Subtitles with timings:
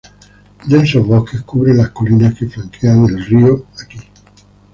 [0.67, 3.99] Densos bosques cubren las colinas que flanquean el río aquí.